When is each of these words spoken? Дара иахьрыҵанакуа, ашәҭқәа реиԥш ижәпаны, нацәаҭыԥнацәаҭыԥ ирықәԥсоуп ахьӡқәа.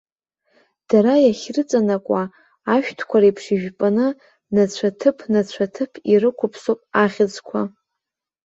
Дара 0.89 1.13
иахьрыҵанакуа, 1.19 2.23
ашәҭқәа 2.73 3.17
реиԥш 3.21 3.45
ижәпаны, 3.53 4.07
нацәаҭыԥнацәаҭыԥ 4.53 5.91
ирықәԥсоуп 6.11 6.79
ахьӡқәа. 7.03 7.61